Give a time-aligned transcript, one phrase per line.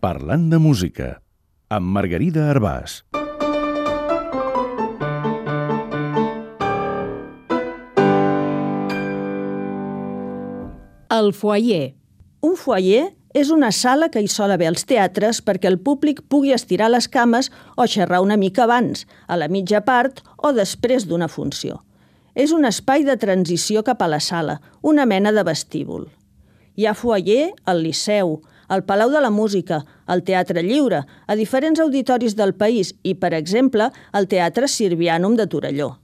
[0.00, 1.06] Parlant de música,
[1.68, 3.02] amb Margarida Arbàs.
[11.12, 11.90] El foyer.
[12.40, 16.54] Un foyer és una sala que hi sol haver als teatres perquè el públic pugui
[16.56, 21.28] estirar les cames o xerrar una mica abans, a la mitja part o després d'una
[21.28, 21.82] funció.
[22.32, 26.08] És un espai de transició cap a la sala, una mena de vestíbul.
[26.80, 28.38] Hi ha foyer al Liceu,
[28.70, 33.34] al Palau de la Música, al Teatre Lliure, a diferents auditoris del país i, per
[33.34, 35.96] exemple, al Teatre Sirvianum de Torelló.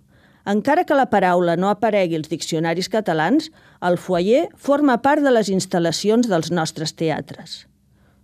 [0.50, 3.48] Encara que la paraula no aparegui als diccionaris catalans,
[3.82, 7.64] el foyer forma part de les instal·lacions dels nostres teatres.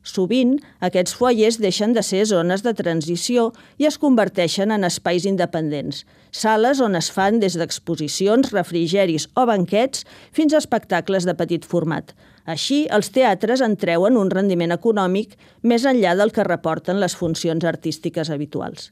[0.03, 6.03] Sovint, aquests foyers deixen de ser zones de transició i es converteixen en espais independents,
[6.35, 10.03] sales on es fan des d'exposicions, refrigeris o banquets
[10.35, 12.11] fins a espectacles de petit format.
[12.45, 17.63] Així, els teatres en treuen un rendiment econòmic més enllà del que reporten les funcions
[17.63, 18.91] artístiques habituals.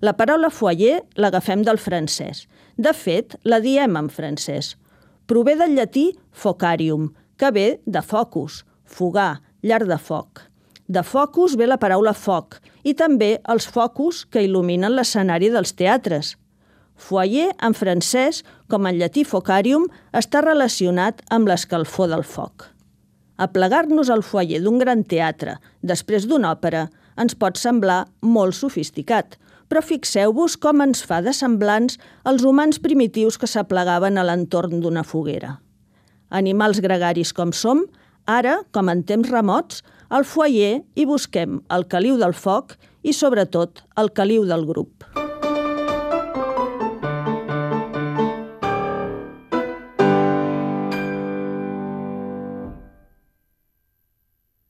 [0.00, 2.46] La paraula foyer l'agafem del francès.
[2.80, 4.78] De fet, la diem en francès.
[5.28, 10.42] Prové del llatí focarium, que ve de focus, fogar, llar de foc.
[10.88, 16.34] De focus ve la paraula foc i també els focus que il·luminen l'escenari dels teatres.
[16.98, 22.66] Foyer, en francès, com en llatí focarium, està relacionat amb l'escalfor del foc.
[23.38, 29.38] Aplegar-nos al foyer d'un gran teatre, després d'una òpera, ens pot semblar molt sofisticat,
[29.72, 31.96] però fixeu-vos com ens fa de semblants
[32.28, 35.56] els humans primitius que s'aplegaven a l'entorn d'una foguera.
[36.28, 37.86] Animals gregaris com som,
[38.26, 43.84] ara, com en temps remots, al foyer hi busquem el caliu del foc i, sobretot,
[43.96, 45.21] el caliu del grup.